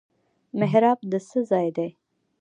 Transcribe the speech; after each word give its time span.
محراب 0.59 0.99
د 1.11 1.13
څه 1.27 1.39
ځای 1.49 1.67
دی؟ 1.75 1.89